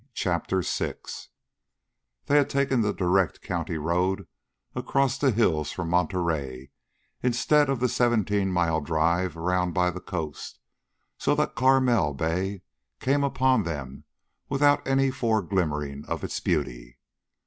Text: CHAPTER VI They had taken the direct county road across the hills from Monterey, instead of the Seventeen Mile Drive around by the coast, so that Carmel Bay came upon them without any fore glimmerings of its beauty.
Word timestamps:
CHAPTER 0.15 0.63
VI 0.63 0.95
They 2.25 2.37
had 2.37 2.49
taken 2.49 2.81
the 2.81 2.91
direct 2.91 3.43
county 3.43 3.77
road 3.77 4.25
across 4.73 5.15
the 5.19 5.29
hills 5.29 5.71
from 5.71 5.89
Monterey, 5.91 6.71
instead 7.21 7.69
of 7.69 7.79
the 7.79 7.87
Seventeen 7.87 8.51
Mile 8.51 8.81
Drive 8.81 9.37
around 9.37 9.73
by 9.75 9.91
the 9.91 10.01
coast, 10.01 10.57
so 11.19 11.35
that 11.35 11.53
Carmel 11.53 12.15
Bay 12.15 12.63
came 12.99 13.23
upon 13.23 13.61
them 13.61 14.05
without 14.49 14.81
any 14.87 15.11
fore 15.11 15.43
glimmerings 15.43 16.07
of 16.07 16.23
its 16.23 16.39
beauty. 16.39 16.97